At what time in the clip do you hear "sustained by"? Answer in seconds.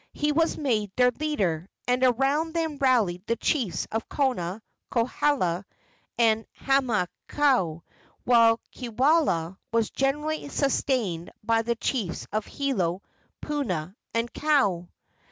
10.49-11.61